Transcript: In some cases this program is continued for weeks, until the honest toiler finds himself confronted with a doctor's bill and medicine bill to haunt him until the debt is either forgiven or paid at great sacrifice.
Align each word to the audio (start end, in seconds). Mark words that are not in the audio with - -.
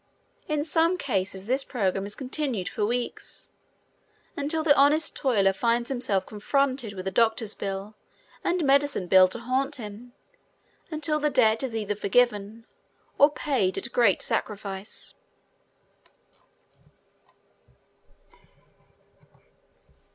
In 0.47 0.63
some 0.63 0.97
cases 0.97 1.45
this 1.45 1.63
program 1.63 2.07
is 2.07 2.15
continued 2.15 2.67
for 2.67 2.83
weeks, 2.83 3.51
until 4.35 4.63
the 4.63 4.75
honest 4.75 5.15
toiler 5.15 5.53
finds 5.53 5.89
himself 5.89 6.25
confronted 6.25 6.93
with 6.93 7.05
a 7.05 7.11
doctor's 7.11 7.53
bill 7.53 7.93
and 8.43 8.63
medicine 8.65 9.05
bill 9.05 9.27
to 9.27 9.37
haunt 9.37 9.75
him 9.75 10.13
until 10.89 11.19
the 11.19 11.29
debt 11.29 11.61
is 11.61 11.75
either 11.77 11.93
forgiven 11.93 12.65
or 13.19 13.29
paid 13.29 13.77
at 13.77 13.91
great 13.91 14.23
sacrifice. 14.23 15.13